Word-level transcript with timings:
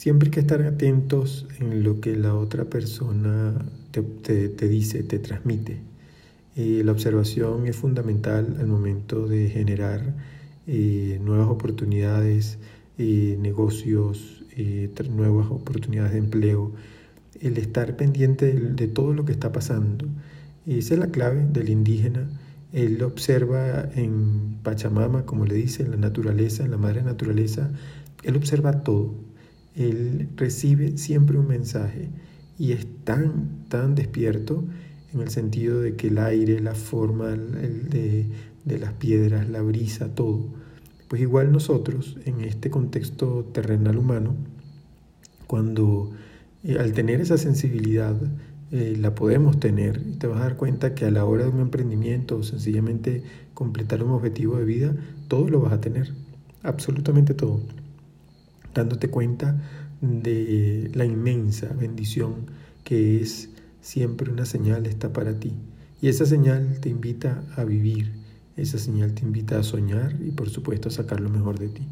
Siempre 0.00 0.28
hay 0.28 0.30
que 0.30 0.40
estar 0.40 0.62
atentos 0.62 1.46
en 1.58 1.84
lo 1.84 2.00
que 2.00 2.16
la 2.16 2.34
otra 2.34 2.64
persona 2.64 3.66
te, 3.90 4.66
dice, 4.66 5.02
te 5.02 5.18
transmite. 5.18 5.76
Eh, 6.56 6.80
la 6.86 6.92
observación 6.92 7.66
es 7.66 7.76
fundamental 7.76 8.56
al 8.58 8.66
momento 8.66 9.28
de 9.28 9.50
generar 9.50 10.14
eh, 10.66 11.20
nuevas 11.22 11.48
oportunidades, 11.48 12.56
eh, 12.96 13.36
negocios, 13.42 14.42
nuevas 15.10 15.48
oportunidades 15.50 16.12
de 16.12 16.18
empleo. 16.18 16.72
El 17.38 17.58
estar 17.58 17.94
pendiente 17.98 18.54
de, 18.54 18.88
todo 18.88 19.12
lo 19.12 19.26
que 19.26 19.32
está 19.32 19.52
pasando. 19.52 20.08
Es 20.64 20.90
la 20.92 21.08
clave 21.08 21.46
del 21.52 21.68
indígena. 21.68 22.26
Él 22.72 23.02
observa 23.02 23.90
en 23.94 24.60
Pachamama, 24.62 25.26
como 25.26 25.44
le 25.44 25.56
dice, 25.56 25.82
en 25.82 25.90
la 25.90 25.98
naturaleza, 25.98 26.64
en 26.64 26.70
la 26.70 26.78
madre 26.78 27.02
naturaleza, 27.02 27.70
él 28.22 28.36
observa 28.36 28.80
todo. 28.82 29.28
Él 29.76 30.28
recibe 30.36 30.98
siempre 30.98 31.38
un 31.38 31.48
mensaje 31.48 32.08
y 32.58 32.72
es 32.72 32.86
tan, 33.04 33.66
tan 33.68 33.94
despierto 33.94 34.64
en 35.14 35.20
el 35.20 35.30
sentido 35.30 35.80
de 35.80 35.96
que 35.96 36.08
el 36.08 36.18
aire, 36.18 36.60
la 36.60 36.74
forma 36.74 37.28
de, 37.28 38.26
de 38.64 38.78
las 38.78 38.92
piedras, 38.94 39.48
la 39.48 39.62
brisa, 39.62 40.14
todo. 40.14 40.46
Pues 41.08 41.22
igual 41.22 41.52
nosotros, 41.52 42.16
en 42.24 42.40
este 42.42 42.70
contexto 42.70 43.44
terrenal 43.52 43.98
humano, 43.98 44.36
cuando 45.46 46.12
eh, 46.62 46.78
al 46.78 46.92
tener 46.92 47.20
esa 47.20 47.38
sensibilidad, 47.38 48.16
eh, 48.70 48.96
la 48.96 49.14
podemos 49.14 49.58
tener 49.58 50.00
y 50.06 50.16
te 50.16 50.28
vas 50.28 50.38
a 50.40 50.44
dar 50.44 50.56
cuenta 50.56 50.94
que 50.94 51.04
a 51.06 51.10
la 51.10 51.24
hora 51.24 51.44
de 51.44 51.50
un 51.50 51.60
emprendimiento 51.60 52.36
o 52.36 52.42
sencillamente 52.44 53.24
completar 53.54 54.04
un 54.04 54.12
objetivo 54.12 54.56
de 54.58 54.64
vida, 54.64 54.94
todo 55.26 55.48
lo 55.48 55.60
vas 55.60 55.72
a 55.72 55.80
tener, 55.80 56.12
absolutamente 56.62 57.34
todo, 57.34 57.60
dándote 58.74 59.08
cuenta 59.08 59.60
de 60.00 60.90
la 60.94 61.04
inmensa 61.04 61.68
bendición 61.74 62.46
que 62.84 63.20
es 63.20 63.50
siempre 63.80 64.30
una 64.30 64.46
señal 64.46 64.86
está 64.86 65.12
para 65.12 65.38
ti. 65.38 65.52
Y 66.00 66.08
esa 66.08 66.26
señal 66.26 66.78
te 66.80 66.88
invita 66.88 67.44
a 67.56 67.64
vivir, 67.64 68.12
esa 68.56 68.78
señal 68.78 69.12
te 69.12 69.22
invita 69.22 69.58
a 69.58 69.62
soñar 69.62 70.16
y 70.20 70.30
por 70.30 70.48
supuesto 70.48 70.88
a 70.88 70.92
sacar 70.92 71.20
lo 71.20 71.28
mejor 71.28 71.58
de 71.58 71.68
ti. 71.68 71.86